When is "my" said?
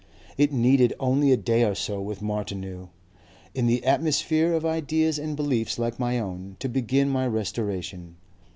5.99-6.17, 7.07-7.27